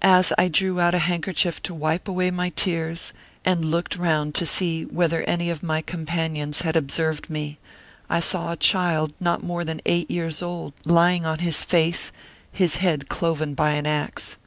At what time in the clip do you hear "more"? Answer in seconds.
9.42-9.64